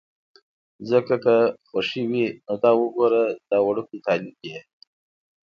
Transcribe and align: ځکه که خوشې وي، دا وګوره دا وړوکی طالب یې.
ځکه 0.89 1.15
که 1.23 1.35
خوشې 1.67 2.03
وي، 2.11 2.25
دا 2.63 2.71
وګوره 2.81 3.23
دا 3.49 3.57
وړوکی 3.67 3.97
طالب 4.05 4.37
یې. 4.47 4.59